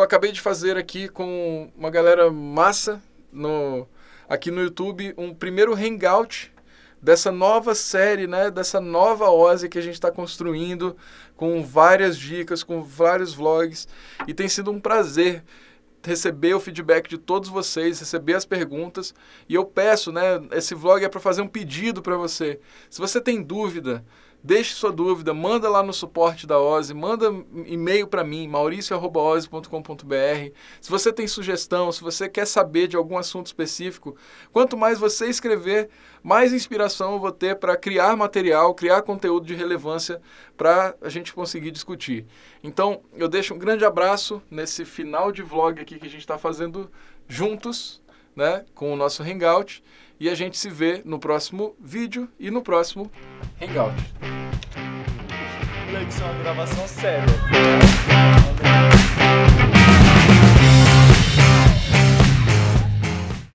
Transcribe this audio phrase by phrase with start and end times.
[0.00, 3.02] acabei de fazer aqui com uma galera massa
[3.32, 3.86] no,
[4.28, 6.52] aqui no YouTube um primeiro hangout
[7.02, 10.96] dessa nova série, né, dessa nova Ozzy que a gente está construindo,
[11.36, 13.88] com várias dicas, com vários vlogs,
[14.26, 15.42] e tem sido um prazer
[16.02, 19.14] receber o feedback de todos vocês, receber as perguntas,
[19.48, 22.60] e eu peço, né, esse vlog é para fazer um pedido para você.
[22.88, 24.04] Se você tem dúvida,
[24.48, 27.26] Deixe sua dúvida, manda lá no suporte da OSE, manda
[27.66, 30.54] e-mail para mim, mauricio.ose.com.br.
[30.80, 34.16] Se você tem sugestão, se você quer saber de algum assunto específico,
[34.50, 35.90] quanto mais você escrever,
[36.22, 40.18] mais inspiração eu vou ter para criar material, criar conteúdo de relevância
[40.56, 42.24] para a gente conseguir discutir.
[42.64, 46.38] Então, eu deixo um grande abraço nesse final de vlog aqui que a gente está
[46.38, 46.90] fazendo
[47.28, 48.00] juntos,
[48.38, 49.82] né, com o nosso Hangout.
[50.20, 53.10] E a gente se vê no próximo vídeo e no próximo
[53.60, 53.94] Hangout.
[56.08, 57.26] Isso gravação séria.